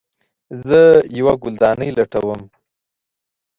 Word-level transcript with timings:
زه 0.65 0.81
یوه 1.19 1.33
ګلدانۍ 1.43 1.89
لټوم 1.97 2.41